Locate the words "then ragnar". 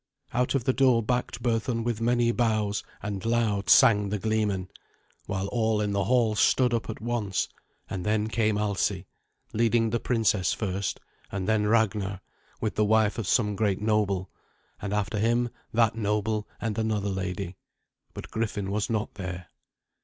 11.47-12.19